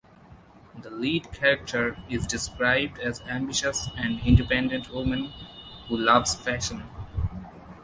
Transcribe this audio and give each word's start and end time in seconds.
The 0.81 0.89
lead 0.89 1.31
character 1.31 1.95
is 2.09 2.25
described 2.25 2.97
as 2.97 3.21
ambitious 3.29 3.87
and 3.95 4.19
independent 4.25 4.89
woman 4.91 5.25
who 5.89 5.95
loves 5.95 6.33
fashion. 6.33 6.81